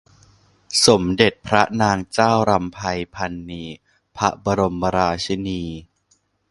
[0.85, 2.79] สมเด็จพระนางเจ้ารำไพ
[3.15, 3.63] พรรณี
[4.17, 5.63] พระบรมราชินี